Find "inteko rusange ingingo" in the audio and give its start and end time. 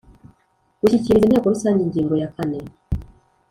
1.25-2.13